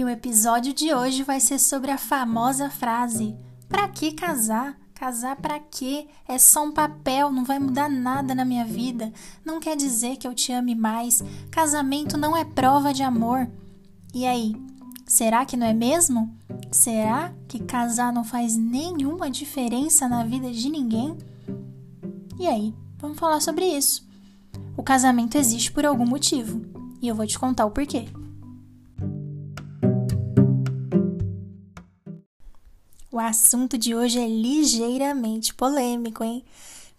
E 0.00 0.04
o 0.04 0.08
episódio 0.08 0.72
de 0.72 0.94
hoje 0.94 1.22
vai 1.22 1.38
ser 1.38 1.58
sobre 1.58 1.90
a 1.90 1.98
famosa 1.98 2.70
frase: 2.70 3.36
Pra 3.68 3.86
que 3.86 4.12
casar? 4.12 4.74
Casar 4.94 5.36
pra 5.36 5.58
quê? 5.58 6.08
É 6.26 6.38
só 6.38 6.64
um 6.64 6.72
papel, 6.72 7.30
não 7.30 7.44
vai 7.44 7.58
mudar 7.58 7.90
nada 7.90 8.34
na 8.34 8.42
minha 8.42 8.64
vida. 8.64 9.12
Não 9.44 9.60
quer 9.60 9.76
dizer 9.76 10.16
que 10.16 10.26
eu 10.26 10.34
te 10.34 10.52
ame 10.52 10.74
mais. 10.74 11.22
Casamento 11.50 12.16
não 12.16 12.34
é 12.34 12.46
prova 12.46 12.94
de 12.94 13.02
amor. 13.02 13.46
E 14.14 14.24
aí, 14.24 14.56
será 15.06 15.44
que 15.44 15.54
não 15.54 15.66
é 15.66 15.74
mesmo? 15.74 16.34
Será 16.72 17.34
que 17.46 17.58
casar 17.58 18.10
não 18.10 18.24
faz 18.24 18.56
nenhuma 18.56 19.30
diferença 19.30 20.08
na 20.08 20.24
vida 20.24 20.50
de 20.50 20.70
ninguém? 20.70 21.14
E 22.38 22.46
aí, 22.46 22.74
vamos 22.96 23.18
falar 23.18 23.40
sobre 23.40 23.66
isso. 23.66 24.08
O 24.78 24.82
casamento 24.82 25.36
existe 25.36 25.70
por 25.70 25.84
algum 25.84 26.06
motivo, 26.06 26.62
e 27.02 27.08
eu 27.08 27.14
vou 27.14 27.26
te 27.26 27.38
contar 27.38 27.66
o 27.66 27.70
porquê. 27.70 28.08
O 33.12 33.18
assunto 33.18 33.76
de 33.76 33.92
hoje 33.92 34.20
é 34.20 34.28
ligeiramente 34.28 35.52
polêmico, 35.52 36.22
hein? 36.22 36.44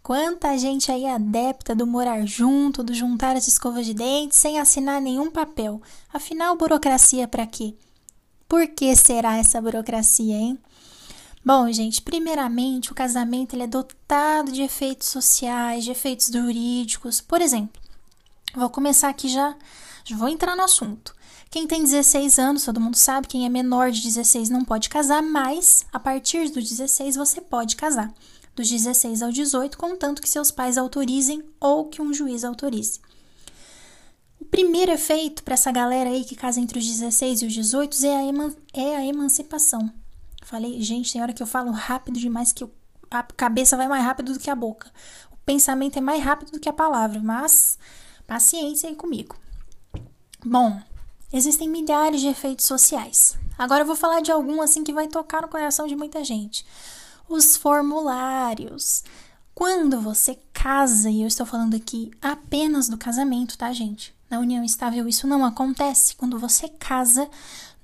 Quanta 0.03 0.57
gente 0.57 0.91
aí 0.91 1.05
adepta 1.05 1.73
do 1.73 1.87
morar 1.87 2.25
junto, 2.25 2.83
do 2.83 2.93
juntar 2.93 3.37
as 3.37 3.47
escovas 3.47 3.85
de 3.85 3.93
dentes 3.93 4.37
sem 4.37 4.59
assinar 4.59 4.99
nenhum 4.99 5.31
papel. 5.31 5.81
Afinal, 6.11 6.57
burocracia 6.57 7.29
para 7.29 7.47
quê? 7.47 7.75
Por 8.45 8.67
que 8.67 8.93
será 8.93 9.37
essa 9.37 9.61
burocracia, 9.61 10.35
hein? 10.35 10.59
Bom, 11.45 11.71
gente, 11.71 12.01
primeiramente, 12.01 12.91
o 12.91 12.95
casamento 12.95 13.55
ele 13.55 13.63
é 13.63 13.67
dotado 13.67 14.51
de 14.51 14.63
efeitos 14.63 15.07
sociais, 15.07 15.85
de 15.85 15.91
efeitos 15.91 16.27
jurídicos. 16.27 17.21
Por 17.21 17.41
exemplo, 17.41 17.81
vou 18.53 18.69
começar 18.69 19.07
aqui 19.07 19.29
já, 19.29 19.55
já 20.03 20.17
vou 20.17 20.27
entrar 20.27 20.57
no 20.57 20.63
assunto. 20.63 21.15
Quem 21.51 21.67
tem 21.67 21.83
16 21.83 22.39
anos, 22.39 22.63
todo 22.63 22.79
mundo 22.79 22.95
sabe, 22.95 23.27
quem 23.27 23.45
é 23.45 23.49
menor 23.49 23.91
de 23.91 24.01
16 24.01 24.49
não 24.49 24.63
pode 24.63 24.87
casar, 24.87 25.21
mas 25.21 25.85
a 25.91 25.99
partir 25.99 26.49
dos 26.49 26.69
16 26.69 27.17
você 27.17 27.41
pode 27.41 27.75
casar. 27.75 28.09
Dos 28.55 28.69
16 28.69 29.21
ao 29.21 29.33
18, 29.33 29.77
contanto 29.77 30.21
que 30.21 30.29
seus 30.29 30.49
pais 30.49 30.77
autorizem 30.77 31.43
ou 31.59 31.89
que 31.89 32.01
um 32.01 32.13
juiz 32.13 32.45
autorize. 32.45 33.01
O 34.39 34.45
primeiro 34.45 34.93
efeito 34.93 35.43
para 35.43 35.55
essa 35.55 35.73
galera 35.73 36.09
aí 36.09 36.23
que 36.23 36.37
casa 36.37 36.61
entre 36.61 36.79
os 36.79 36.87
16 36.87 37.41
e 37.41 37.45
os 37.47 37.53
18 37.53 38.05
é 38.05 38.15
a, 38.15 38.23
eman 38.23 38.55
é 38.73 38.95
a 38.95 39.05
emancipação. 39.05 39.91
Falei, 40.43 40.81
gente, 40.81 41.11
tem 41.11 41.21
hora 41.21 41.33
que 41.33 41.43
eu 41.43 41.47
falo 41.47 41.71
rápido 41.71 42.17
demais 42.17 42.53
que 42.53 42.65
a 43.09 43.23
cabeça 43.23 43.75
vai 43.75 43.89
mais 43.89 44.05
rápido 44.05 44.31
do 44.31 44.39
que 44.39 44.49
a 44.49 44.55
boca. 44.55 44.89
O 45.29 45.35
pensamento 45.45 45.97
é 45.97 46.01
mais 46.01 46.23
rápido 46.23 46.53
do 46.53 46.61
que 46.61 46.69
a 46.69 46.73
palavra, 46.73 47.19
mas 47.21 47.77
paciência 48.25 48.87
aí 48.87 48.95
comigo. 48.95 49.35
Bom, 50.45 50.81
Existem 51.33 51.69
milhares 51.69 52.21
de 52.21 52.27
efeitos 52.27 52.65
sociais. 52.65 53.37
Agora 53.57 53.83
eu 53.83 53.87
vou 53.87 53.95
falar 53.95 54.21
de 54.21 54.31
algum 54.31 54.61
assim 54.61 54.83
que 54.83 54.91
vai 54.91 55.07
tocar 55.07 55.41
no 55.41 55.47
coração 55.47 55.87
de 55.87 55.95
muita 55.95 56.23
gente. 56.23 56.65
Os 57.29 57.55
formulários. 57.55 59.03
Quando 59.53 60.01
você 60.01 60.39
casa, 60.51 61.09
e 61.09 61.21
eu 61.21 61.27
estou 61.27 61.45
falando 61.45 61.75
aqui 61.75 62.11
apenas 62.21 62.89
do 62.89 62.97
casamento, 62.97 63.57
tá, 63.57 63.71
gente? 63.71 64.13
Na 64.29 64.39
união 64.39 64.63
estável 64.63 65.07
isso 65.07 65.27
não 65.27 65.45
acontece. 65.45 66.15
Quando 66.15 66.39
você 66.39 66.67
casa, 66.67 67.29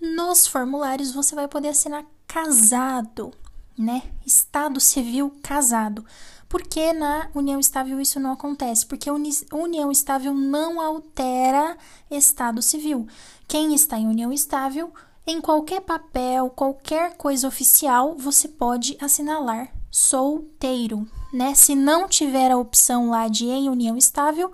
nos 0.02 0.48
formulários 0.48 1.12
você 1.12 1.36
vai 1.36 1.48
poder 1.48 1.70
assinar 1.70 2.06
casado, 2.28 3.34
né? 3.78 4.04
Estado 4.26 4.80
civil 4.80 5.34
casado. 5.42 6.06
Porque 6.50 6.94
na 6.94 7.30
união 7.36 7.60
estável 7.60 8.00
isso 8.00 8.20
não 8.20 8.32
acontece? 8.32 8.86
Porque 8.86 9.10
a 9.10 9.14
união 9.14 9.92
estável 9.92 10.34
não 10.34 10.80
altera 10.80 11.78
estado 12.10 12.62
civil. 12.62 13.06
Quem 13.48 13.74
está 13.74 13.98
em 13.98 14.08
união 14.08 14.32
estável, 14.32 14.94
em 15.26 15.42
qualquer 15.42 15.82
papel, 15.82 16.50
qualquer 16.50 17.18
coisa 17.18 17.48
oficial, 17.48 18.16
você 18.18 18.48
pode 18.48 18.98
assinalar 19.02 19.74
solteiro, 19.92 21.08
né? 21.34 21.54
Se 21.54 21.76
não 21.76 22.08
tiver 22.08 22.52
a 22.52 22.58
opção 22.58 23.10
lá 23.10 23.28
de 23.28 23.46
em 23.46 23.70
união 23.70 23.98
estável, 23.98 24.52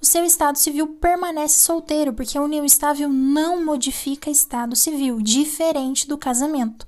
o 0.00 0.06
seu 0.06 0.24
estado 0.24 0.58
civil 0.58 0.86
permanece 0.86 1.60
solteiro, 1.60 2.12
porque 2.12 2.38
a 2.38 2.42
união 2.42 2.64
estável 2.64 3.08
não 3.08 3.64
modifica 3.64 4.30
estado 4.30 4.76
civil, 4.76 5.20
diferente 5.20 6.06
do 6.06 6.18
casamento, 6.18 6.86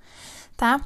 tá? 0.57 0.81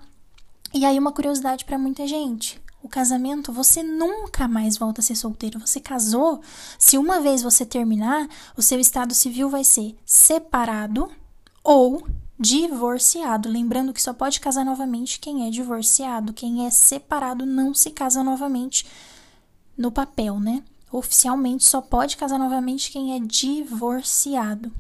E 0.72 0.84
aí 0.84 0.98
uma 0.98 1.12
curiosidade 1.12 1.64
para 1.64 1.78
muita 1.78 2.06
gente 2.06 2.60
o 2.82 2.88
casamento, 2.88 3.52
você 3.52 3.82
nunca 3.82 4.46
mais 4.46 4.76
volta 4.76 5.00
a 5.00 5.04
ser 5.04 5.16
solteiro. 5.16 5.58
Você 5.58 5.80
casou, 5.80 6.40
se 6.78 6.96
uma 6.96 7.20
vez 7.20 7.42
você 7.42 7.66
terminar, 7.66 8.28
o 8.56 8.62
seu 8.62 8.78
estado 8.78 9.14
civil 9.14 9.50
vai 9.50 9.64
ser 9.64 9.96
separado 10.06 11.10
ou 11.64 12.06
divorciado. 12.38 13.48
Lembrando 13.48 13.92
que 13.92 14.00
só 14.00 14.12
pode 14.12 14.40
casar 14.40 14.64
novamente 14.64 15.18
quem 15.18 15.46
é 15.46 15.50
divorciado. 15.50 16.32
Quem 16.32 16.66
é 16.66 16.70
separado 16.70 17.44
não 17.44 17.74
se 17.74 17.90
casa 17.90 18.22
novamente 18.22 18.86
no 19.76 19.90
papel, 19.90 20.38
né? 20.38 20.62
Oficialmente 20.90 21.64
só 21.64 21.80
pode 21.80 22.16
casar 22.16 22.38
novamente 22.38 22.90
quem 22.90 23.14
é 23.14 23.18
divorciado, 23.18 24.72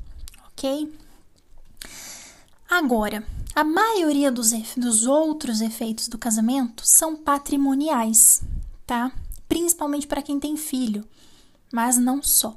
ok? 0.46 0.90
Agora, 2.70 3.22
a 3.54 3.64
maioria 3.64 4.30
dos, 4.30 4.52
dos 4.76 5.06
outros 5.06 5.60
efeitos 5.60 6.08
do 6.08 6.18
casamento 6.18 6.86
são 6.86 7.16
patrimoniais, 7.16 8.42
tá? 8.86 9.12
Principalmente 9.48 10.06
para 10.06 10.22
quem 10.22 10.38
tem 10.38 10.56
filho, 10.56 11.04
mas 11.72 11.96
não 11.96 12.22
só. 12.22 12.56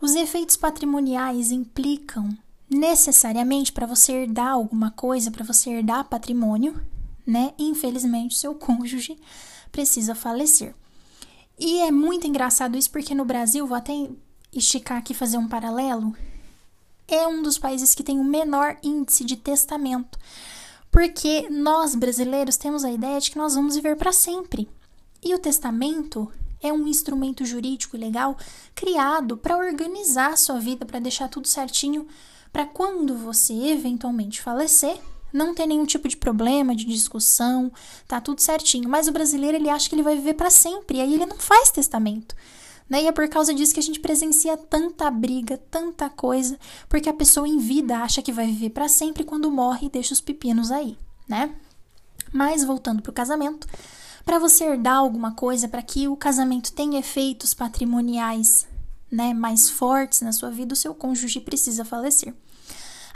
Os 0.00 0.14
efeitos 0.14 0.56
patrimoniais 0.56 1.50
implicam 1.50 2.36
necessariamente 2.68 3.72
para 3.72 3.86
você 3.86 4.12
herdar 4.12 4.48
alguma 4.48 4.90
coisa, 4.90 5.30
para 5.30 5.44
você 5.44 5.70
herdar 5.70 6.08
patrimônio, 6.08 6.80
né? 7.26 7.54
Infelizmente, 7.58 8.36
seu 8.36 8.54
cônjuge 8.54 9.16
precisa 9.70 10.14
falecer. 10.14 10.74
E 11.58 11.80
é 11.80 11.90
muito 11.90 12.26
engraçado 12.26 12.76
isso 12.76 12.90
porque 12.90 13.14
no 13.14 13.24
Brasil, 13.24 13.66
vou 13.66 13.76
até 13.76 13.92
esticar 14.52 14.98
aqui 14.98 15.14
fazer 15.14 15.38
um 15.38 15.48
paralelo, 15.48 16.14
é 17.08 17.26
um 17.26 17.42
dos 17.42 17.58
países 17.58 17.94
que 17.94 18.02
tem 18.02 18.18
o 18.18 18.24
menor 18.24 18.76
índice 18.82 19.24
de 19.24 19.36
testamento, 19.36 20.18
porque 20.90 21.48
nós 21.50 21.94
brasileiros 21.94 22.56
temos 22.56 22.84
a 22.84 22.90
ideia 22.90 23.20
de 23.20 23.30
que 23.30 23.38
nós 23.38 23.54
vamos 23.54 23.74
viver 23.74 23.96
para 23.96 24.12
sempre. 24.12 24.68
E 25.22 25.34
o 25.34 25.38
testamento 25.38 26.30
é 26.62 26.72
um 26.72 26.86
instrumento 26.86 27.44
jurídico 27.44 27.96
e 27.96 28.00
legal 28.00 28.36
criado 28.74 29.36
para 29.36 29.56
organizar 29.56 30.32
a 30.32 30.36
sua 30.36 30.58
vida, 30.58 30.86
para 30.86 30.98
deixar 30.98 31.28
tudo 31.28 31.46
certinho, 31.46 32.06
para 32.52 32.64
quando 32.64 33.16
você 33.16 33.52
eventualmente 33.52 34.40
falecer, 34.40 34.98
não 35.32 35.54
ter 35.54 35.66
nenhum 35.66 35.84
tipo 35.84 36.06
de 36.06 36.16
problema, 36.16 36.76
de 36.76 36.84
discussão, 36.84 37.72
tá 38.06 38.20
tudo 38.20 38.40
certinho. 38.40 38.88
Mas 38.88 39.08
o 39.08 39.12
brasileiro 39.12 39.56
ele 39.56 39.68
acha 39.68 39.88
que 39.88 39.94
ele 39.94 40.02
vai 40.02 40.14
viver 40.14 40.34
para 40.34 40.48
sempre, 40.48 40.98
e 40.98 41.00
aí 41.00 41.14
ele 41.14 41.26
não 41.26 41.38
faz 41.38 41.70
testamento. 41.70 42.34
Né? 42.88 43.04
E 43.04 43.06
é 43.06 43.12
por 43.12 43.26
causa 43.28 43.54
disso 43.54 43.72
que 43.72 43.80
a 43.80 43.82
gente 43.82 44.00
presencia 44.00 44.56
tanta 44.56 45.10
briga, 45.10 45.56
tanta 45.70 46.10
coisa, 46.10 46.58
porque 46.88 47.08
a 47.08 47.14
pessoa 47.14 47.48
em 47.48 47.58
vida 47.58 47.98
acha 47.98 48.22
que 48.22 48.32
vai 48.32 48.46
viver 48.46 48.70
para 48.70 48.88
sempre 48.88 49.24
quando 49.24 49.50
morre 49.50 49.86
e 49.86 49.90
deixa 49.90 50.12
os 50.12 50.20
pepinos 50.20 50.70
aí, 50.70 50.98
né? 51.26 51.54
Mas 52.32 52.62
voltando 52.62 53.00
para 53.00 53.10
o 53.10 53.14
casamento, 53.14 53.66
para 54.24 54.38
você 54.38 54.64
herdar 54.64 54.96
alguma 54.96 55.32
coisa, 55.32 55.68
para 55.68 55.82
que 55.82 56.08
o 56.08 56.16
casamento 56.16 56.72
tenha 56.72 56.98
efeitos 56.98 57.54
patrimoniais, 57.54 58.66
né, 59.10 59.32
mais 59.32 59.70
fortes 59.70 60.20
na 60.22 60.32
sua 60.32 60.50
vida, 60.50 60.74
o 60.74 60.76
seu 60.76 60.94
cônjuge 60.94 61.40
precisa 61.40 61.84
falecer. 61.84 62.34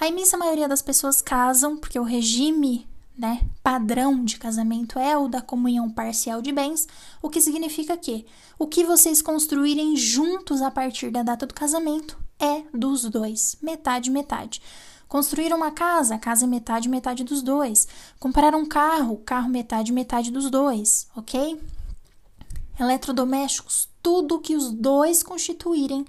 A 0.01 0.07
imensa 0.07 0.37
maioria 0.37 0.69
das 0.69 0.81
pessoas 0.81 1.21
casam 1.21 1.77
porque 1.77 1.99
o 1.99 2.05
regime 2.05 2.87
né, 3.19 3.41
padrão 3.65 4.25
de 4.25 4.39
casamento 4.39 4.97
é 4.97 5.19
o 5.19 5.27
da 5.27 5.43
comunhão 5.43 5.91
parcial 5.91 6.41
de 6.41 6.53
bens, 6.53 6.87
o 7.21 7.29
que 7.29 7.41
significa 7.41 7.97
que 7.97 8.25
o 8.57 8.67
que 8.67 8.85
vocês 8.85 9.21
construírem 9.21 9.97
juntos 9.97 10.63
a 10.63 10.71
partir 10.71 11.11
da 11.11 11.25
data 11.25 11.45
do 11.45 11.53
casamento 11.53 12.17
é 12.39 12.63
dos 12.73 13.03
dois, 13.11 13.57
metade 13.61 14.09
metade. 14.09 14.63
Construir 15.09 15.53
uma 15.53 15.73
casa, 15.73 16.19
casa 16.19 16.45
é 16.45 16.49
metade 16.49 16.89
metade 16.89 17.25
dos 17.25 17.43
dois. 17.43 17.89
Comprar 18.21 18.55
um 18.55 18.67
carro, 18.67 19.17
carro 19.25 19.49
metade 19.49 19.91
metade 19.91 20.31
dos 20.31 20.51
dois, 20.51 21.09
ok? 21.17 21.61
Eletrodomésticos, 22.79 23.89
tudo 24.03 24.39
que 24.39 24.55
os 24.55 24.71
dois 24.71 25.23
constituírem 25.23 26.05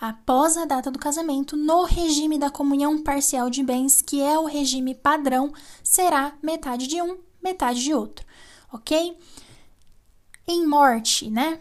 após 0.00 0.56
a 0.56 0.64
data 0.64 0.90
do 0.90 0.98
casamento, 0.98 1.56
no 1.56 1.84
regime 1.84 2.38
da 2.38 2.48
comunhão 2.48 3.02
parcial 3.02 3.50
de 3.50 3.62
bens, 3.62 4.00
que 4.00 4.22
é 4.22 4.38
o 4.38 4.46
regime 4.46 4.94
padrão, 4.94 5.52
será 5.84 6.32
metade 6.42 6.86
de 6.86 7.02
um, 7.02 7.18
metade 7.42 7.82
de 7.82 7.92
outro, 7.92 8.24
ok? 8.72 9.18
Em 10.48 10.66
morte, 10.66 11.28
né? 11.28 11.60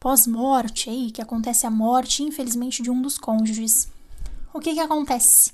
Pós-morte 0.00 0.88
aí, 0.88 1.10
que 1.10 1.20
acontece 1.20 1.66
a 1.66 1.70
morte, 1.70 2.22
infelizmente, 2.22 2.82
de 2.82 2.90
um 2.90 3.02
dos 3.02 3.18
cônjuges. 3.18 3.88
O 4.54 4.58
que 4.58 4.72
que 4.72 4.80
acontece? 4.80 5.52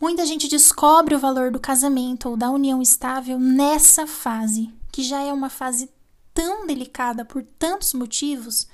Muita 0.00 0.24
gente 0.24 0.48
descobre 0.48 1.14
o 1.14 1.18
valor 1.18 1.50
do 1.50 1.60
casamento 1.60 2.30
ou 2.30 2.36
da 2.38 2.50
união 2.50 2.80
estável 2.80 3.38
nessa 3.38 4.06
fase, 4.06 4.72
que 4.90 5.02
já 5.02 5.20
é 5.20 5.30
uma 5.30 5.50
fase 5.50 5.90
tão 6.32 6.66
delicada 6.66 7.22
por 7.22 7.42
tantos 7.58 7.92
motivos, 7.92 8.66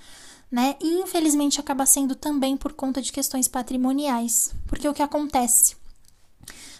né? 0.50 0.76
E 0.80 1.00
infelizmente 1.00 1.60
acaba 1.60 1.86
sendo 1.86 2.14
também 2.14 2.56
por 2.56 2.72
conta 2.72 3.02
de 3.02 3.12
questões 3.12 3.48
patrimoniais, 3.48 4.54
porque 4.66 4.88
o 4.88 4.94
que 4.94 5.02
acontece? 5.02 5.76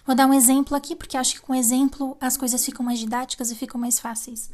Vou 0.05 0.15
dar 0.15 0.27
um 0.27 0.33
exemplo 0.33 0.75
aqui, 0.75 0.95
porque 0.95 1.17
acho 1.17 1.35
que 1.35 1.41
com 1.41 1.53
exemplo 1.53 2.15
as 2.21 2.37
coisas 2.37 2.63
ficam 2.63 2.85
mais 2.85 2.99
didáticas 2.99 3.51
e 3.51 3.55
ficam 3.55 3.79
mais 3.79 3.99
fáceis. 3.99 4.49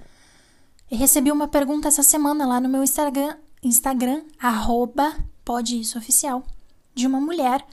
Eu 0.90 0.98
recebi 0.98 1.32
uma 1.32 1.48
pergunta 1.48 1.88
essa 1.88 2.04
semana 2.04 2.46
lá 2.46 2.60
no 2.60 2.70
meu 2.70 2.84
Instagram, 2.84 3.36
Instagram 3.62 4.24
arroba 4.40 5.16
pode 5.46 5.80
isso 5.80 5.98
oficial, 5.98 6.44
de 6.96 7.06
uma 7.06 7.20
mulher 7.20 7.66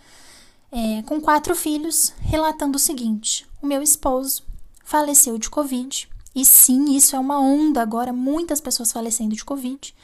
é, 0.70 1.02
com 1.02 1.20
quatro 1.20 1.54
filhos, 1.54 2.12
relatando 2.20 2.76
o 2.76 2.80
seguinte: 2.80 3.46
o 3.62 3.66
meu 3.66 3.82
esposo 3.82 4.42
faleceu 4.84 5.38
de 5.38 5.50
Covid. 5.50 6.08
E 6.34 6.44
sim, 6.44 6.94
isso 6.94 7.16
é 7.16 7.18
uma 7.18 7.40
onda 7.40 7.82
agora, 7.82 8.12
muitas 8.12 8.60
pessoas 8.60 8.92
falecendo 8.92 9.34
de 9.34 9.44
Covid. 9.44 9.94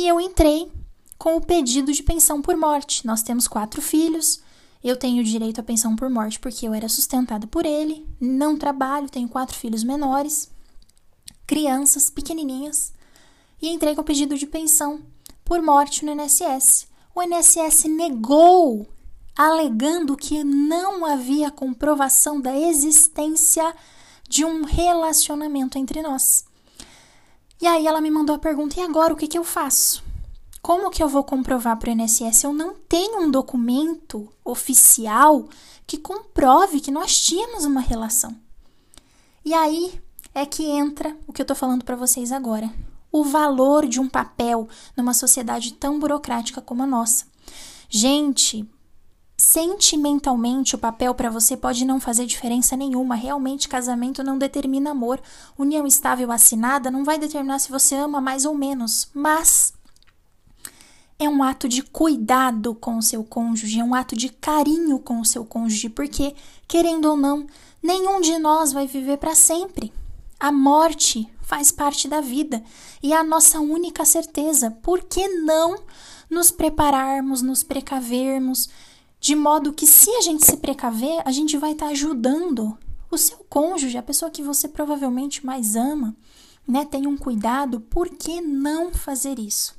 E 0.00 0.08
eu 0.08 0.18
entrei 0.18 0.72
com 1.18 1.36
o 1.36 1.42
pedido 1.42 1.92
de 1.92 2.02
pensão 2.02 2.40
por 2.40 2.56
morte. 2.56 3.06
Nós 3.06 3.22
temos 3.22 3.46
quatro 3.46 3.82
filhos. 3.82 4.40
Eu 4.82 4.96
tenho 4.96 5.22
direito 5.22 5.60
à 5.60 5.62
pensão 5.62 5.94
por 5.94 6.08
morte 6.08 6.40
porque 6.40 6.66
eu 6.66 6.72
era 6.72 6.88
sustentada 6.88 7.46
por 7.46 7.66
ele. 7.66 8.08
Não 8.18 8.56
trabalho, 8.56 9.10
tenho 9.10 9.28
quatro 9.28 9.54
filhos 9.54 9.84
menores, 9.84 10.50
crianças 11.46 12.08
pequenininhas. 12.08 12.94
E 13.60 13.68
entrei 13.68 13.94
com 13.94 14.00
o 14.00 14.04
pedido 14.04 14.38
de 14.38 14.46
pensão 14.46 15.02
por 15.44 15.60
morte 15.60 16.02
no 16.02 16.12
INSS. 16.12 16.88
O 17.14 17.22
INSS 17.22 17.84
negou, 17.84 18.88
alegando 19.36 20.16
que 20.16 20.42
não 20.42 21.04
havia 21.04 21.50
comprovação 21.50 22.40
da 22.40 22.58
existência 22.58 23.76
de 24.26 24.46
um 24.46 24.64
relacionamento 24.64 25.76
entre 25.76 26.00
nós. 26.00 26.48
E 27.60 27.66
aí 27.66 27.86
ela 27.86 28.00
me 28.00 28.10
mandou 28.10 28.34
a 28.34 28.38
pergunta: 28.38 28.78
e 28.78 28.82
agora 28.82 29.12
o 29.12 29.16
que, 29.16 29.28
que 29.28 29.38
eu 29.38 29.44
faço? 29.44 30.02
Como 30.62 30.90
que 30.90 31.02
eu 31.02 31.08
vou 31.08 31.24
comprovar 31.24 31.78
para 31.78 31.90
o 31.90 31.92
INSS? 31.92 32.44
Eu 32.44 32.52
não 32.52 32.74
tenho 32.74 33.20
um 33.20 33.30
documento 33.30 34.28
oficial 34.44 35.48
que 35.86 35.96
comprove 35.96 36.80
que 36.80 36.90
nós 36.90 37.18
tínhamos 37.18 37.64
uma 37.64 37.80
relação. 37.80 38.36
E 39.44 39.54
aí 39.54 40.00
é 40.34 40.44
que 40.44 40.64
entra 40.64 41.16
o 41.26 41.32
que 41.32 41.40
eu 41.40 41.44
estou 41.44 41.56
falando 41.56 41.84
para 41.84 41.96
vocês 41.96 42.30
agora. 42.30 42.70
O 43.10 43.24
valor 43.24 43.86
de 43.86 43.98
um 43.98 44.08
papel 44.08 44.68
numa 44.96 45.14
sociedade 45.14 45.72
tão 45.72 45.98
burocrática 45.98 46.60
como 46.60 46.82
a 46.82 46.86
nossa. 46.86 47.24
Gente, 47.88 48.68
sentimentalmente 49.50 50.76
o 50.76 50.78
papel 50.78 51.12
para 51.12 51.28
você 51.28 51.56
pode 51.56 51.84
não 51.84 51.98
fazer 51.98 52.24
diferença 52.24 52.76
nenhuma. 52.76 53.16
Realmente, 53.16 53.68
casamento 53.68 54.22
não 54.22 54.38
determina 54.38 54.92
amor. 54.92 55.20
União 55.58 55.84
estável 55.88 56.30
assinada 56.30 56.88
não 56.88 57.02
vai 57.02 57.18
determinar 57.18 57.58
se 57.58 57.68
você 57.68 57.96
ama 57.96 58.20
mais 58.20 58.44
ou 58.44 58.54
menos. 58.54 59.10
Mas 59.12 59.72
é 61.18 61.28
um 61.28 61.42
ato 61.42 61.68
de 61.68 61.82
cuidado 61.82 62.76
com 62.76 62.96
o 62.96 63.02
seu 63.02 63.24
cônjuge, 63.24 63.80
é 63.80 63.84
um 63.84 63.92
ato 63.92 64.14
de 64.14 64.28
carinho 64.28 65.00
com 65.00 65.20
o 65.20 65.24
seu 65.24 65.44
cônjuge, 65.44 65.88
porque, 65.88 66.32
querendo 66.68 67.06
ou 67.06 67.16
não, 67.16 67.44
nenhum 67.82 68.20
de 68.20 68.38
nós 68.38 68.72
vai 68.72 68.86
viver 68.86 69.18
para 69.18 69.34
sempre. 69.34 69.92
A 70.38 70.52
morte 70.52 71.28
faz 71.42 71.72
parte 71.72 72.06
da 72.06 72.20
vida 72.20 72.62
e 73.02 73.12
é 73.12 73.16
a 73.16 73.24
nossa 73.24 73.58
única 73.58 74.04
certeza. 74.04 74.70
Por 74.70 75.02
que 75.02 75.26
não 75.26 75.76
nos 76.30 76.52
prepararmos, 76.52 77.42
nos 77.42 77.64
precavermos, 77.64 78.68
de 79.20 79.36
modo 79.36 79.72
que, 79.72 79.86
se 79.86 80.10
a 80.10 80.22
gente 80.22 80.46
se 80.46 80.56
precaver, 80.56 81.22
a 81.26 81.30
gente 81.30 81.58
vai 81.58 81.72
estar 81.72 81.86
tá 81.86 81.92
ajudando 81.92 82.76
o 83.10 83.18
seu 83.18 83.36
cônjuge, 83.50 83.98
a 83.98 84.02
pessoa 84.02 84.30
que 84.30 84.42
você 84.42 84.66
provavelmente 84.66 85.44
mais 85.44 85.76
ama, 85.76 86.16
né? 86.66 86.86
Tenha 86.86 87.08
um 87.08 87.18
cuidado, 87.18 87.80
por 87.80 88.08
que 88.08 88.40
não 88.40 88.92
fazer 88.92 89.38
isso? 89.38 89.74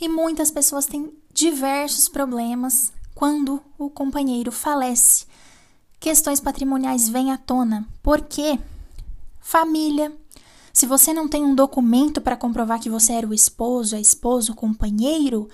E 0.00 0.08
muitas 0.08 0.50
pessoas 0.50 0.86
têm 0.86 1.12
diversos 1.32 2.08
problemas 2.08 2.92
quando 3.14 3.62
o 3.78 3.88
companheiro 3.88 4.50
falece. 4.50 5.26
Questões 6.00 6.40
patrimoniais 6.40 7.08
vêm 7.08 7.32
à 7.32 7.38
tona. 7.38 7.86
Por 8.02 8.22
quê? 8.22 8.58
Família. 9.38 10.12
Se 10.72 10.84
você 10.84 11.12
não 11.12 11.28
tem 11.28 11.44
um 11.44 11.54
documento 11.54 12.20
para 12.20 12.36
comprovar 12.36 12.80
que 12.80 12.90
você 12.90 13.12
era 13.12 13.26
o 13.26 13.32
esposo, 13.32 13.96
a 13.96 14.00
esposa, 14.00 14.52
o 14.52 14.56
companheiro, 14.56 15.48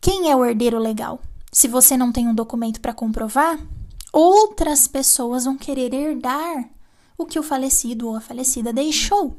quem 0.00 0.30
é 0.30 0.36
o 0.36 0.44
herdeiro 0.44 0.78
legal? 0.78 1.20
Se 1.54 1.68
você 1.68 1.96
não 1.96 2.10
tem 2.10 2.26
um 2.26 2.34
documento 2.34 2.80
para 2.80 2.92
comprovar, 2.92 3.64
outras 4.12 4.88
pessoas 4.88 5.44
vão 5.44 5.56
querer 5.56 5.94
herdar 5.94 6.68
o 7.16 7.24
que 7.24 7.38
o 7.38 7.44
falecido 7.44 8.08
ou 8.08 8.16
a 8.16 8.20
falecida 8.20 8.72
deixou. 8.72 9.36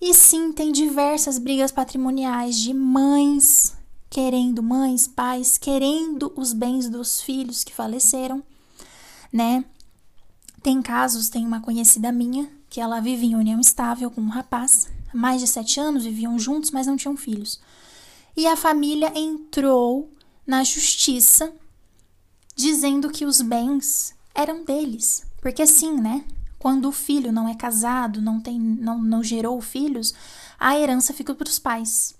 E 0.00 0.12
sim, 0.12 0.52
tem 0.52 0.72
diversas 0.72 1.38
brigas 1.38 1.70
patrimoniais 1.70 2.58
de 2.58 2.74
mães 2.74 3.76
querendo, 4.10 4.60
mães, 4.60 5.06
pais 5.06 5.56
querendo 5.56 6.32
os 6.34 6.52
bens 6.52 6.88
dos 6.88 7.20
filhos 7.20 7.62
que 7.62 7.72
faleceram, 7.72 8.42
né? 9.32 9.64
Tem 10.64 10.82
casos, 10.82 11.28
tem 11.28 11.46
uma 11.46 11.60
conhecida 11.60 12.10
minha 12.10 12.50
que 12.68 12.80
ela 12.80 12.98
vive 12.98 13.26
em 13.26 13.36
união 13.36 13.60
estável 13.60 14.10
com 14.10 14.20
um 14.20 14.28
rapaz, 14.28 14.88
mais 15.12 15.40
de 15.40 15.46
sete 15.46 15.78
anos, 15.78 16.02
viviam 16.02 16.36
juntos, 16.40 16.72
mas 16.72 16.88
não 16.88 16.96
tinham 16.96 17.16
filhos. 17.16 17.60
E 18.36 18.48
a 18.48 18.56
família 18.56 19.12
entrou 19.14 20.12
na 20.46 20.62
justiça 20.62 21.52
dizendo 22.54 23.10
que 23.10 23.24
os 23.24 23.40
bens 23.40 24.14
eram 24.34 24.64
deles. 24.64 25.24
Porque 25.40 25.66
sim, 25.66 26.00
né? 26.00 26.24
Quando 26.58 26.88
o 26.88 26.92
filho 26.92 27.30
não 27.30 27.48
é 27.48 27.54
casado, 27.54 28.22
não 28.22 28.40
tem, 28.40 28.58
não, 28.58 28.98
não 28.98 29.22
gerou 29.22 29.60
filhos, 29.60 30.14
a 30.58 30.78
herança 30.78 31.12
fica 31.12 31.34
para 31.34 31.48
os 31.48 31.58
pais. 31.58 32.14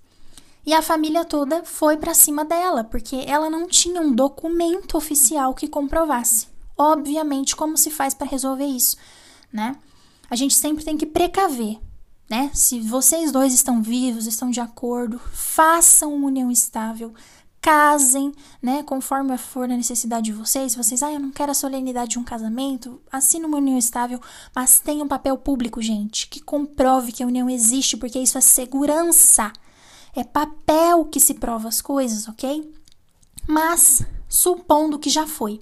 E 0.66 0.72
a 0.72 0.82
família 0.82 1.24
toda 1.24 1.64
foi 1.64 1.96
para 1.96 2.14
cima 2.14 2.44
dela, 2.44 2.84
porque 2.84 3.24
ela 3.26 3.50
não 3.50 3.66
tinha 3.66 4.00
um 4.00 4.12
documento 4.12 4.96
oficial 4.96 5.54
que 5.54 5.68
comprovasse. 5.68 6.48
Obviamente, 6.76 7.54
como 7.54 7.76
se 7.76 7.90
faz 7.90 8.14
para 8.14 8.26
resolver 8.26 8.66
isso, 8.66 8.96
né? 9.52 9.76
A 10.28 10.36
gente 10.36 10.54
sempre 10.54 10.84
tem 10.84 10.96
que 10.96 11.06
precaver, 11.06 11.78
né? 12.28 12.50
Se 12.52 12.80
vocês 12.80 13.30
dois 13.30 13.52
estão 13.52 13.82
vivos, 13.82 14.26
estão 14.26 14.50
de 14.50 14.60
acordo, 14.60 15.20
façam 15.32 16.14
uma 16.14 16.26
união 16.26 16.50
estável, 16.50 17.14
casem, 17.64 18.30
né, 18.60 18.82
conforme 18.82 19.38
for 19.38 19.64
a 19.64 19.68
necessidade 19.68 20.26
de 20.26 20.34
vocês. 20.34 20.74
Vocês, 20.74 21.02
ah, 21.02 21.10
eu 21.10 21.18
não 21.18 21.30
quero 21.30 21.50
a 21.50 21.54
solenidade 21.54 22.10
de 22.10 22.18
um 22.18 22.22
casamento, 22.22 23.00
assine 23.10 23.46
uma 23.46 23.56
união 23.56 23.78
estável, 23.78 24.20
mas 24.54 24.80
tenha 24.80 25.02
um 25.02 25.08
papel 25.08 25.38
público, 25.38 25.80
gente, 25.80 26.28
que 26.28 26.42
comprove 26.42 27.10
que 27.10 27.22
a 27.22 27.26
união 27.26 27.48
existe, 27.48 27.96
porque 27.96 28.18
isso 28.18 28.36
é 28.36 28.42
segurança. 28.42 29.50
É 30.14 30.22
papel 30.22 31.06
que 31.06 31.18
se 31.18 31.32
prova 31.32 31.68
as 31.68 31.80
coisas, 31.80 32.28
ok? 32.28 32.70
Mas, 33.48 34.04
supondo 34.28 34.98
que 34.98 35.08
já 35.08 35.26
foi. 35.26 35.58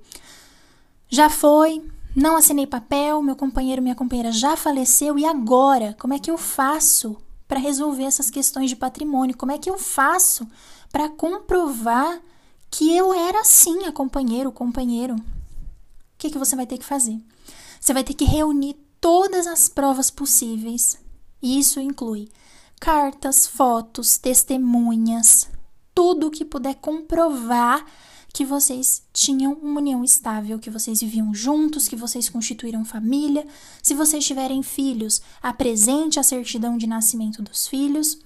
Já 1.08 1.30
foi, 1.30 1.88
não 2.16 2.36
assinei 2.36 2.66
papel, 2.66 3.22
meu 3.22 3.36
companheiro, 3.36 3.80
minha 3.80 3.94
companheira 3.94 4.32
já 4.32 4.56
faleceu, 4.56 5.16
e 5.20 5.24
agora? 5.24 5.94
Como 6.00 6.14
é 6.14 6.18
que 6.18 6.32
eu 6.32 6.36
faço 6.36 7.16
para 7.46 7.60
resolver 7.60 8.04
essas 8.04 8.28
questões 8.28 8.70
de 8.70 8.74
patrimônio? 8.74 9.36
Como 9.36 9.52
é 9.52 9.58
que 9.58 9.70
eu 9.70 9.78
faço 9.78 10.48
para 10.92 11.08
comprovar 11.08 12.20
que 12.70 12.94
eu 12.94 13.12
era 13.12 13.42
sim 13.44 13.86
a 13.86 13.92
companheira, 13.92 14.48
o 14.48 14.52
companheiro. 14.52 15.14
O 15.14 15.22
que, 16.18 16.30
que 16.30 16.38
você 16.38 16.54
vai 16.54 16.66
ter 16.66 16.78
que 16.78 16.84
fazer? 16.84 17.18
Você 17.80 17.92
vai 17.92 18.04
ter 18.04 18.14
que 18.14 18.24
reunir 18.24 18.76
todas 19.00 19.46
as 19.46 19.68
provas 19.68 20.10
possíveis. 20.10 20.98
E 21.42 21.58
isso 21.58 21.80
inclui 21.80 22.28
cartas, 22.78 23.46
fotos, 23.46 24.18
testemunhas, 24.18 25.48
tudo 25.94 26.30
que 26.30 26.44
puder 26.44 26.74
comprovar 26.76 27.84
que 28.32 28.44
vocês 28.44 29.02
tinham 29.12 29.52
uma 29.54 29.80
união 29.80 30.02
estável, 30.02 30.58
que 30.58 30.70
vocês 30.70 31.00
viviam 31.00 31.34
juntos, 31.34 31.86
que 31.86 31.96
vocês 31.96 32.28
constituíram 32.28 32.84
família. 32.84 33.46
Se 33.82 33.94
vocês 33.94 34.24
tiverem 34.24 34.62
filhos, 34.62 35.20
apresente 35.42 36.18
a 36.18 36.22
certidão 36.22 36.78
de 36.78 36.86
nascimento 36.86 37.42
dos 37.42 37.66
filhos. 37.66 38.18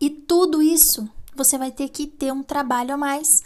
E 0.00 0.08
tudo 0.08 0.62
isso 0.62 1.08
você 1.42 1.56
vai 1.56 1.70
ter 1.70 1.88
que 1.88 2.06
ter 2.06 2.32
um 2.32 2.42
trabalho 2.42 2.94
a 2.94 2.96
mais 2.98 3.42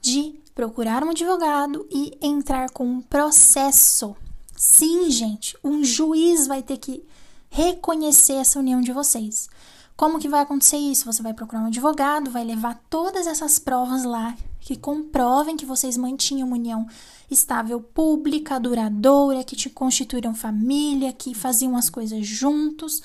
de 0.00 0.34
procurar 0.54 1.04
um 1.04 1.10
advogado 1.10 1.86
e 1.90 2.16
entrar 2.20 2.70
com 2.70 2.86
um 2.86 3.00
processo. 3.02 4.16
Sim, 4.56 5.10
gente, 5.10 5.54
um 5.62 5.84
juiz 5.84 6.46
vai 6.46 6.62
ter 6.62 6.78
que 6.78 7.04
reconhecer 7.50 8.34
essa 8.34 8.58
união 8.58 8.80
de 8.80 8.90
vocês. 8.90 9.50
Como 9.94 10.18
que 10.18 10.28
vai 10.28 10.40
acontecer 10.40 10.78
isso? 10.78 11.04
Você 11.04 11.22
vai 11.22 11.34
procurar 11.34 11.62
um 11.62 11.66
advogado, 11.66 12.30
vai 12.30 12.42
levar 12.42 12.82
todas 12.88 13.26
essas 13.26 13.58
provas 13.58 14.04
lá 14.04 14.34
que 14.60 14.76
comprovem 14.76 15.56
que 15.56 15.66
vocês 15.66 15.96
mantinham 15.96 16.48
uma 16.48 16.56
união 16.56 16.86
estável, 17.30 17.80
pública, 17.80 18.58
duradoura, 18.58 19.44
que 19.44 19.56
te 19.56 19.68
constituíram 19.68 20.34
família, 20.34 21.12
que 21.12 21.34
faziam 21.34 21.76
as 21.76 21.90
coisas 21.90 22.26
juntos. 22.26 23.02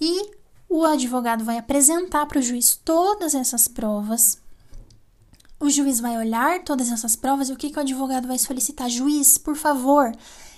E 0.00 0.41
o 0.72 0.86
advogado 0.86 1.44
vai 1.44 1.58
apresentar 1.58 2.24
para 2.24 2.38
o 2.38 2.42
juiz 2.42 2.80
todas 2.82 3.34
essas 3.34 3.68
provas. 3.68 4.38
O 5.60 5.68
juiz 5.68 6.00
vai 6.00 6.16
olhar 6.16 6.64
todas 6.64 6.90
essas 6.90 7.14
provas 7.14 7.50
e 7.50 7.52
o 7.52 7.56
que, 7.56 7.68
que 7.68 7.76
o 7.76 7.82
advogado 7.82 8.26
vai 8.26 8.38
solicitar? 8.38 8.88
Juiz, 8.88 9.36
por 9.36 9.54
favor, 9.54 10.10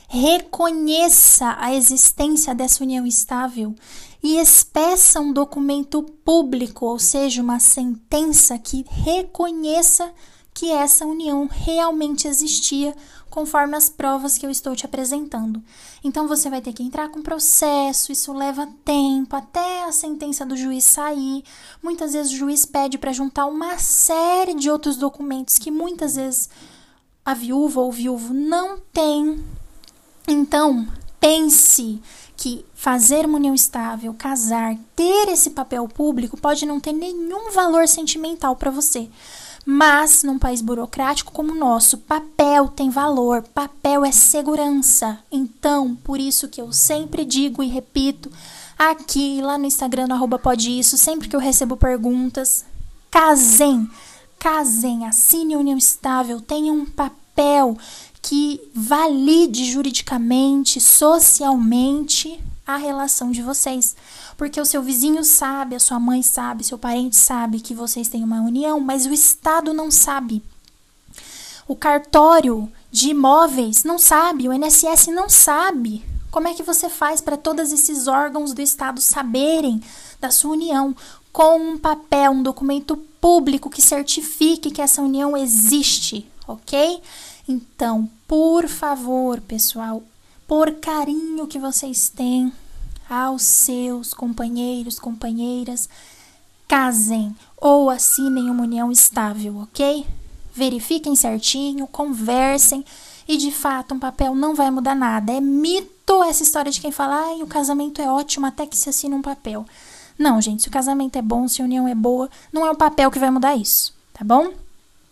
reconheça 0.09 1.57
a 1.59 1.75
existência 1.75 2.55
dessa 2.55 2.85
união 2.85 3.05
estável 3.05 3.75
e 4.23 4.39
espeça 4.39 5.19
um 5.19 5.33
documento 5.33 6.01
público, 6.25 6.87
ou 6.87 6.99
seja, 7.01 7.43
uma 7.43 7.59
sentença 7.59 8.57
que 8.57 8.87
reconheça 8.89 10.13
que 10.55 10.71
essa 10.71 11.05
união 11.05 11.49
realmente 11.51 12.29
existia 12.29 12.95
conforme 13.29 13.77
as 13.77 13.91
provas 13.91 14.39
que 14.39 14.47
eu 14.47 14.51
estou 14.51 14.77
te 14.77 14.87
apresentando. 14.87 15.61
Então 16.05 16.29
você 16.29 16.49
vai 16.49 16.61
ter 16.61 16.73
que 16.73 16.85
entrar 16.85 17.09
com 17.09 17.21
processo, 17.21 18.13
isso 18.13 18.33
leva 18.33 18.69
tempo 18.85 19.35
até 19.35 19.83
a 19.85 19.91
sentença 19.91 20.47
do 20.47 20.57
juiz 20.57 20.85
sair. 20.85 21.43
Muitas 21.83 22.13
vezes 22.13 22.33
o 22.33 22.37
juiz 22.37 22.65
pede 22.65 22.97
para 22.97 23.13
juntar 23.13 23.47
uma 23.47 23.77
série 23.79 24.55
de 24.55 24.71
outros 24.71 24.97
documentos 24.97 25.59
que 25.59 25.73
muitas 25.73 26.15
vezes 26.15 26.49
a 27.25 27.35
viúva 27.35 27.81
ou 27.81 27.89
o 27.89 27.93
viúvo 27.93 28.33
não 28.33 28.79
tem. 28.93 29.43
Então, 30.29 30.87
pense 31.19 32.01
que 32.37 32.65
fazer 32.75 33.27
uma 33.27 33.39
união 33.39 33.55
estável, 33.55 34.15
casar, 34.15 34.77
ter 34.95 35.29
esse 35.29 35.51
papel 35.51 35.89
público 35.89 36.37
pode 36.37 36.67
não 36.67 36.79
ter 36.79 36.93
nenhum 36.93 37.51
valor 37.51 37.89
sentimental 37.89 38.55
para 38.55 38.71
você. 38.71 39.09
Mas 39.67 40.23
num 40.23 40.39
país 40.39 40.61
burocrático 40.61 41.33
como 41.33 41.53
o 41.53 41.59
nosso, 41.59 41.99
papel 41.99 42.69
tem 42.69 42.91
valor, 42.91 43.43
papel 43.55 44.05
é 44.05 44.13
segurança. 44.13 45.19
Então, 45.33 45.97
por 45.97 46.21
isso 46.21 46.49
que 46.49 46.61
eu 46.61 46.73
sempre 46.73 47.25
digo 47.25 47.63
e 47.63 47.69
repito 47.69 48.31
aqui 48.79 49.41
lá 49.41 49.57
no 49.57 49.67
Instagram 49.67 50.07
no 50.09 50.15
arroba 50.15 50.39
pode 50.39 50.71
isso, 50.71 50.99
sempre 50.99 51.29
que 51.29 51.37
eu 51.37 51.41
recebo 51.41 51.77
perguntas, 51.77 52.65
casem, 53.11 53.89
casem, 54.39 55.07
assine 55.07 55.57
união 55.57 55.79
estável, 55.79 56.41
tenha 56.41 56.73
um 56.73 56.85
papel 56.85 57.79
que 58.21 58.61
valide 58.75 59.65
juridicamente, 59.71 60.81
socialmente 60.81 62.41
a 62.67 62.77
relação 62.77 63.31
de 63.31 63.43
vocês. 63.43 63.95
Porque 64.37 64.61
o 64.61 64.65
seu 64.65 64.83
vizinho 64.83 65.25
sabe, 65.25 65.75
a 65.77 65.81
sua 65.81 66.01
mãe 66.01 66.23
sabe, 66.23 66.65
seu 66.65 66.79
parente 66.79 67.17
sabe 67.17 67.61
que 67.61 67.75
vocês 67.75 68.09
têm 68.09 68.25
uma 68.25 68.41
união, 68.41 68.81
mas 68.81 69.07
o 69.07 69.13
Estado 69.13 69.73
não 69.73 69.91
sabe. 69.91 70.43
O 71.67 71.75
cartório 71.75 72.71
de 72.91 73.11
imóveis 73.11 73.85
não 73.85 73.99
sabe, 73.99 74.49
o 74.49 74.53
INSS 74.53 75.09
não 75.09 75.29
sabe. 75.29 76.05
Como 76.31 76.49
é 76.49 76.55
que 76.55 76.63
você 76.63 76.89
faz 76.89 77.21
para 77.21 77.37
todos 77.37 77.73
esses 77.73 78.07
órgãos 78.07 78.53
do 78.53 78.61
Estado 78.61 79.01
saberem 79.01 79.83
da 80.21 80.31
sua 80.31 80.53
união 80.53 80.95
com 81.33 81.59
um 81.59 81.79
papel, 81.79 82.33
um 82.33 82.43
documento 82.43 82.97
público 83.21 83.71
que 83.71 83.83
certifique 83.83 84.71
que 84.71 84.83
essa 84.83 85.03
união 85.03 85.37
existe, 85.37 86.29
ok? 86.47 87.01
Então, 87.49 88.09
por 88.27 88.69
favor, 88.69 89.41
pessoal, 89.41 90.03
por 90.47 90.73
carinho 90.73 91.47
que 91.47 91.59
vocês 91.59 92.09
têm 92.09 92.53
aos 93.09 93.43
seus 93.43 94.13
companheiros, 94.15 94.99
companheiras, 94.99 95.89
casem 96.69 97.35
ou 97.57 97.91
assinem 97.91 98.51
uma 98.51 98.63
união 98.63 98.91
estável, 98.91 99.59
ok? 99.59 100.07
Verifiquem 100.53 101.17
certinho, 101.17 101.87
conversem 101.87 102.85
e 103.27 103.37
de 103.37 103.51
fato 103.51 103.95
um 103.95 103.99
papel 103.99 104.35
não 104.35 104.55
vai 104.55 104.71
mudar 104.71 104.95
nada. 104.95 105.33
É 105.33 105.41
mito 105.41 106.23
essa 106.23 106.43
história 106.43 106.71
de 106.71 106.81
quem 106.81 106.93
fala, 106.93 107.17
ah, 107.17 107.43
o 107.43 107.47
casamento 107.47 108.01
é 108.01 108.09
ótimo 108.09 108.47
até 108.47 108.67
que 108.67 108.77
se 108.77 108.89
assine 108.89 109.15
um 109.15 109.23
papel. 109.23 109.65
Não, 110.19 110.41
gente, 110.41 110.63
se 110.63 110.69
o 110.69 110.73
casamento 110.73 111.17
é 111.17 111.23
bom, 111.23 111.49
se 111.49 111.61
a 111.61 111.65
união 111.65 111.89
é 111.89 111.95
boa, 111.95 112.31
não 112.53 112.67
é 112.67 112.71
o 112.71 112.77
papel 112.77 113.11
que 113.11 113.19
vai 113.19 113.31
mudar 113.31 113.57
isso, 113.57 113.93
tá 114.13 114.25
bom? 114.25 114.53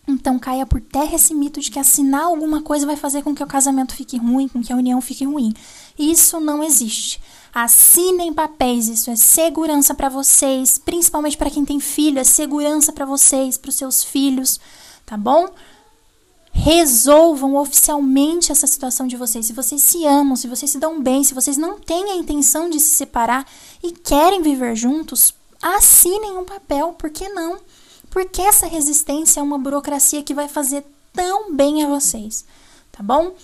Então 0.07 0.37
caia 0.37 0.67
por 0.67 0.81
terra 0.81 1.15
esse 1.15 1.33
mito 1.33 1.61
de 1.61 1.71
que 1.71 1.79
assinar 1.79 2.25
alguma 2.25 2.61
coisa 2.61 2.85
vai 2.85 2.97
fazer 2.97 3.23
com 3.23 3.35
que 3.35 3.43
o 3.43 3.47
casamento 3.47 3.95
fique 3.95 4.17
ruim, 4.17 4.49
com 4.49 4.61
que 4.61 4.73
a 4.73 4.77
união 4.77 5.01
fique 5.01 5.25
ruim. 5.25 5.55
Isso 5.97 6.41
não 6.41 6.63
existe. 6.63 7.21
Assinem 7.55 8.33
papéis, 8.33 8.89
isso 8.89 9.11
é 9.11 9.17
segurança 9.17 9.95
para 9.95 10.09
vocês, 10.09 10.79
principalmente 10.79 11.37
para 11.37 11.51
quem 11.51 11.65
tem 11.65 11.79
filho, 11.79 12.19
é 12.19 12.25
segurança 12.25 12.93
para 12.93 13.05
vocês, 13.05 13.57
para 13.57 13.69
os 13.69 13.77
seus 13.77 14.03
filhos, 14.03 14.59
tá 15.07 15.17
bom? 15.17 15.49
Resolvam 16.51 17.55
oficialmente 17.57 18.51
essa 18.51 18.67
situação 18.67 19.07
de 19.07 19.17
vocês. 19.17 19.47
Se 19.47 19.53
vocês 19.53 19.83
se 19.83 20.05
amam, 20.05 20.35
se 20.35 20.49
vocês 20.49 20.71
se 20.71 20.79
dão 20.79 21.01
bem, 21.01 21.23
se 21.23 21.35
vocês 21.35 21.57
não 21.57 21.79
têm 21.79 22.11
a 22.11 22.17
intenção 22.17 22.69
de 22.69 22.81
se 22.81 22.97
separar 22.97 23.47
e 23.83 23.93
querem 23.93 24.43
viver 24.43 24.75
juntos, 24.75 25.33
assinem 25.63 26.39
um 26.39 26.45
papel, 26.45 26.93
por 26.95 27.11
que 27.11 27.29
não? 27.29 27.59
Porque 28.13 28.43
essa 28.43 28.67
resistência 28.67 29.41
é 29.41 29.43
uma 29.43 29.59
burocracia 29.59 30.23
que 30.23 30.35
vai 30.35 30.47
fazer 30.47 30.85
tão 31.15 31.55
bem 31.55 31.83
a 31.83 31.89
vocês, 31.89 32.45
tá 32.93 33.03
bom? 33.03 33.35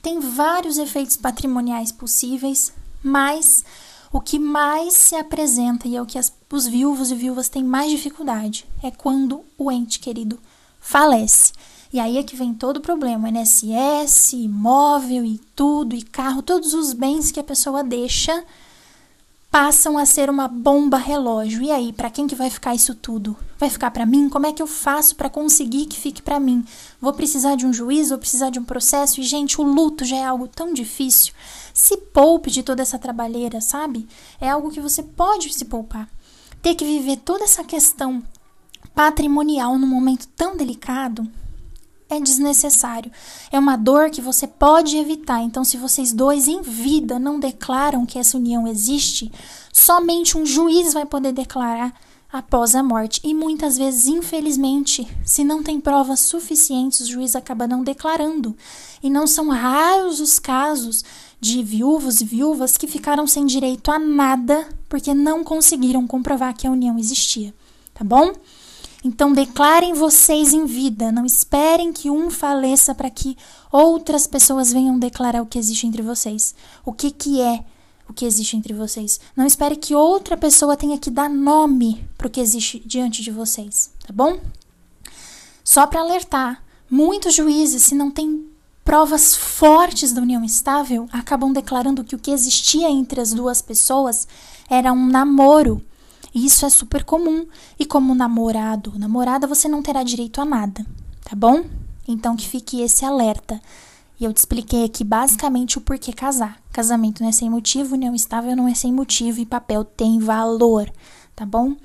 Tem 0.00 0.20
vários 0.20 0.78
efeitos 0.78 1.16
patrimoniais 1.16 1.90
possíveis, 1.90 2.72
mas 3.02 3.64
o 4.12 4.20
que 4.20 4.38
mais 4.38 4.94
se 4.94 5.16
apresenta 5.16 5.88
e 5.88 5.96
é 5.96 6.00
o 6.00 6.06
que 6.06 6.16
as, 6.16 6.32
os 6.48 6.68
viúvos 6.68 7.10
e 7.10 7.16
viúvas 7.16 7.48
têm 7.48 7.64
mais 7.64 7.90
dificuldade 7.90 8.64
é 8.84 8.90
quando 8.92 9.44
o 9.58 9.70
ente 9.70 9.98
querido 9.98 10.38
falece. 10.80 11.52
E 11.92 11.98
aí 11.98 12.18
é 12.18 12.22
que 12.22 12.36
vem 12.36 12.54
todo 12.54 12.76
o 12.76 12.82
problema: 12.82 13.28
INSS, 13.28 14.34
imóvel 14.34 15.24
e 15.24 15.38
tudo, 15.56 15.96
e 15.96 16.02
carro, 16.02 16.40
todos 16.40 16.72
os 16.72 16.92
bens 16.92 17.32
que 17.32 17.40
a 17.40 17.44
pessoa 17.44 17.82
deixa 17.82 18.44
passam 19.50 19.96
a 19.96 20.04
ser 20.04 20.28
uma 20.28 20.46
bomba 20.46 20.98
relógio. 20.98 21.62
E 21.62 21.70
aí, 21.70 21.92
para 21.92 22.10
quem 22.10 22.26
que 22.26 22.34
vai 22.34 22.50
ficar 22.50 22.74
isso 22.74 22.94
tudo? 22.94 23.36
Vai 23.58 23.70
ficar 23.70 23.90
para 23.90 24.06
mim? 24.06 24.28
Como 24.28 24.46
é 24.46 24.52
que 24.52 24.62
eu 24.62 24.66
faço 24.66 25.16
para 25.16 25.30
conseguir 25.30 25.86
que 25.86 25.98
fique 25.98 26.22
para 26.22 26.38
mim? 26.38 26.64
Vou 27.00 27.12
precisar 27.12 27.56
de 27.56 27.66
um 27.66 27.72
juiz, 27.72 28.10
vou 28.10 28.18
precisar 28.18 28.50
de 28.50 28.58
um 28.58 28.64
processo 28.64 29.20
e 29.20 29.24
gente, 29.24 29.60
o 29.60 29.64
luto 29.64 30.04
já 30.04 30.16
é 30.16 30.24
algo 30.24 30.46
tão 30.46 30.72
difícil. 30.72 31.32
Se 31.72 31.96
poupe 31.96 32.50
de 32.50 32.62
toda 32.62 32.82
essa 32.82 32.98
trabalheira, 32.98 33.60
sabe? 33.60 34.06
É 34.40 34.48
algo 34.48 34.70
que 34.70 34.80
você 34.80 35.02
pode 35.02 35.52
se 35.52 35.64
poupar. 35.64 36.08
Ter 36.60 36.74
que 36.74 36.84
viver 36.84 37.16
toda 37.18 37.44
essa 37.44 37.64
questão 37.64 38.22
patrimonial 38.94 39.78
num 39.78 39.86
momento 39.86 40.28
tão 40.36 40.56
delicado, 40.56 41.28
é 42.08 42.20
desnecessário. 42.20 43.10
É 43.52 43.58
uma 43.58 43.76
dor 43.76 44.10
que 44.10 44.20
você 44.20 44.46
pode 44.46 44.96
evitar. 44.96 45.42
Então, 45.42 45.64
se 45.64 45.76
vocês 45.76 46.12
dois 46.12 46.48
em 46.48 46.62
vida 46.62 47.18
não 47.18 47.38
declaram 47.38 48.06
que 48.06 48.18
essa 48.18 48.36
união 48.36 48.66
existe, 48.66 49.30
somente 49.72 50.36
um 50.36 50.46
juiz 50.46 50.94
vai 50.94 51.04
poder 51.04 51.32
declarar 51.32 51.94
após 52.32 52.74
a 52.74 52.82
morte. 52.82 53.20
E 53.24 53.34
muitas 53.34 53.76
vezes, 53.76 54.06
infelizmente, 54.06 55.06
se 55.24 55.44
não 55.44 55.62
tem 55.62 55.80
provas 55.80 56.20
suficientes, 56.20 57.00
o 57.00 57.06
juiz 57.06 57.34
acaba 57.34 57.66
não 57.66 57.82
declarando. 57.82 58.56
E 59.02 59.08
não 59.10 59.26
são 59.26 59.48
raros 59.48 60.20
os 60.20 60.38
casos 60.38 61.04
de 61.40 61.62
viúvos 61.62 62.20
e 62.20 62.24
viúvas 62.24 62.76
que 62.76 62.86
ficaram 62.86 63.26
sem 63.26 63.46
direito 63.46 63.90
a 63.90 63.98
nada 63.98 64.66
porque 64.88 65.14
não 65.14 65.44
conseguiram 65.44 66.06
comprovar 66.06 66.54
que 66.54 66.66
a 66.66 66.70
união 66.70 66.98
existia. 66.98 67.54
Tá 67.94 68.04
bom? 68.04 68.32
Então 69.04 69.32
declarem 69.32 69.94
vocês 69.94 70.52
em 70.52 70.66
vida, 70.66 71.12
não 71.12 71.24
esperem 71.24 71.92
que 71.92 72.10
um 72.10 72.30
faleça 72.30 72.94
para 72.94 73.08
que 73.08 73.36
outras 73.70 74.26
pessoas 74.26 74.72
venham 74.72 74.98
declarar 74.98 75.40
o 75.40 75.46
que 75.46 75.58
existe 75.58 75.86
entre 75.86 76.02
vocês. 76.02 76.54
O 76.84 76.92
que 76.92 77.10
que 77.10 77.40
é 77.40 77.64
o 78.08 78.12
que 78.12 78.24
existe 78.24 78.56
entre 78.56 78.72
vocês? 78.72 79.20
Não 79.36 79.46
espere 79.46 79.76
que 79.76 79.94
outra 79.94 80.36
pessoa 80.36 80.76
tenha 80.76 80.98
que 80.98 81.10
dar 81.10 81.28
nome 81.28 82.04
para 82.16 82.26
o 82.26 82.30
que 82.30 82.40
existe 82.40 82.82
diante 82.84 83.22
de 83.22 83.30
vocês, 83.30 83.90
tá 84.04 84.12
bom? 84.12 84.40
Só 85.62 85.86
para 85.86 86.00
alertar, 86.00 86.64
muitos 86.90 87.34
juízes, 87.34 87.82
se 87.82 87.94
não 87.94 88.10
têm 88.10 88.46
provas 88.82 89.36
fortes 89.36 90.12
da 90.12 90.22
união 90.22 90.42
estável, 90.42 91.06
acabam 91.12 91.52
declarando 91.52 92.02
que 92.02 92.14
o 92.14 92.18
que 92.18 92.30
existia 92.30 92.88
entre 92.90 93.20
as 93.20 93.34
duas 93.34 93.60
pessoas 93.60 94.26
era 94.70 94.92
um 94.92 95.06
namoro 95.06 95.84
isso 96.44 96.66
é 96.66 96.70
super 96.70 97.04
comum. 97.04 97.46
E 97.78 97.86
como 97.86 98.14
namorado, 98.14 98.98
namorada, 98.98 99.46
você 99.46 99.68
não 99.68 99.82
terá 99.82 100.02
direito 100.02 100.40
a 100.40 100.44
nada, 100.44 100.84
tá 101.24 101.34
bom? 101.34 101.64
Então 102.06 102.36
que 102.36 102.48
fique 102.48 102.80
esse 102.80 103.04
alerta. 103.04 103.60
E 104.20 104.24
eu 104.24 104.32
te 104.32 104.38
expliquei 104.38 104.84
aqui 104.84 105.04
basicamente 105.04 105.78
o 105.78 105.80
porquê 105.80 106.12
casar. 106.12 106.60
Casamento 106.72 107.22
não 107.22 107.28
é 107.28 107.32
sem 107.32 107.48
motivo, 107.48 107.94
união 107.94 108.14
estável 108.14 108.56
não 108.56 108.66
é 108.66 108.74
sem 108.74 108.92
motivo 108.92 109.40
e 109.40 109.46
papel 109.46 109.84
tem 109.84 110.18
valor, 110.18 110.90
tá 111.36 111.46
bom? 111.46 111.76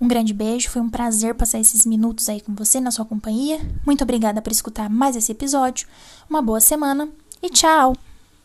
Um 0.00 0.08
grande 0.08 0.34
beijo, 0.34 0.68
foi 0.68 0.82
um 0.82 0.90
prazer 0.90 1.34
passar 1.34 1.58
esses 1.58 1.86
minutos 1.86 2.28
aí 2.28 2.40
com 2.40 2.54
você 2.54 2.80
na 2.80 2.90
sua 2.90 3.04
companhia. 3.04 3.60
Muito 3.86 4.02
obrigada 4.02 4.42
por 4.42 4.52
escutar 4.52 4.90
mais 4.90 5.16
esse 5.16 5.32
episódio. 5.32 5.86
Uma 6.28 6.42
boa 6.42 6.60
semana 6.60 7.08
e 7.42 7.48
tchau! 7.48 7.94